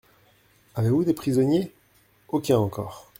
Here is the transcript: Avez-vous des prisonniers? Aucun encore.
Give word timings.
Avez-vous 0.73 1.03
des 1.03 1.13
prisonniers? 1.13 1.71
Aucun 2.29 2.57
encore. 2.57 3.07